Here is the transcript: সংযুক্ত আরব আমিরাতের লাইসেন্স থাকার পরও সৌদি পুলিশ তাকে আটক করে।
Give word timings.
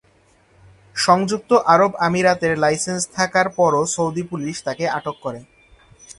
সংযুক্ত 0.95 1.51
আরব 1.73 1.91
আমিরাতের 1.99 2.53
লাইসেন্স 2.57 3.03
থাকার 3.15 3.47
পরও 3.57 3.83
সৌদি 3.85 4.23
পুলিশ 4.23 4.55
তাকে 4.63 4.85
আটক 4.89 5.15
করে। 5.21 5.39